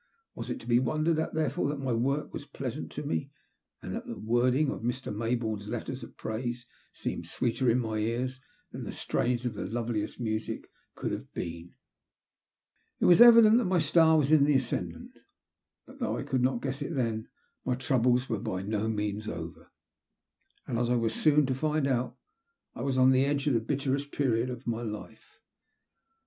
Was 0.33 0.49
it 0.49 0.59
to 0.61 0.65
be 0.65 0.79
wondered 0.79 1.19
at 1.19 1.35
therefore 1.35 1.69
that 1.69 1.79
my 1.79 1.91
work 1.93 2.33
was 2.33 2.47
pleasant 2.47 2.91
to 2.93 3.03
me 3.03 3.29
and 3.83 3.93
that 3.93 4.07
the 4.07 4.17
wording 4.17 4.71
of 4.71 4.81
Mr. 4.81 5.15
May 5.15 5.35
bourne's 5.35 5.67
letters 5.67 6.01
of 6.01 6.17
praise 6.17 6.65
seemed 6.91 7.27
sweeter 7.27 7.69
in 7.69 7.77
my 7.77 7.99
ears 7.99 8.41
than 8.71 8.83
the 8.83 8.91
strains 8.93 9.45
of 9.45 9.53
the 9.53 9.63
loveliest 9.65 10.19
music 10.19 10.71
could 10.95 11.11
have 11.11 11.31
been. 11.33 11.75
It 12.99 13.05
was 13.05 13.21
evident 13.21 13.59
that 13.59 13.65
my 13.65 13.77
star 13.77 14.17
was 14.17 14.31
in 14.31 14.43
the 14.45 14.55
as 14.55 14.67
cendant, 14.67 15.19
but, 15.85 15.99
though 15.99 16.17
I 16.17 16.23
could 16.23 16.41
not 16.41 16.63
guess 16.63 16.81
it 16.81 16.95
then, 16.95 17.27
my 17.63 17.75
troubles 17.75 18.27
were 18.27 18.39
by 18.39 18.63
no 18.63 18.87
means 18.87 19.27
over; 19.27 19.71
and, 20.65 20.79
as 20.79 20.89
I 20.89 20.95
was 20.95 21.13
soon 21.13 21.45
to 21.45 21.53
find 21.53 21.85
out, 21.85 22.17
I 22.73 22.81
was 22.81 22.97
on 22.97 23.11
the 23.11 23.25
edge 23.25 23.45
of 23.45 23.53
the 23.53 23.61
bitterest 23.61 24.11
period 24.11 24.49
of 24.49 24.63
all 24.65 24.73
my 24.73 24.81
life. 24.81 25.37